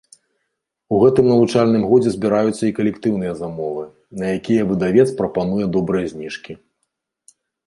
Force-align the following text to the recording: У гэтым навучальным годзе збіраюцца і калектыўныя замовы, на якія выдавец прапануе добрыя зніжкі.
У 0.95 1.01
гэтым 1.01 1.25
навучальным 1.31 1.83
годзе 1.91 2.13
збіраюцца 2.15 2.63
і 2.69 2.73
калектыўныя 2.79 3.33
замовы, 3.43 3.83
на 4.23 4.33
якія 4.39 4.67
выдавец 4.71 5.07
прапануе 5.21 5.65
добрыя 5.79 6.05
зніжкі. 6.17 6.53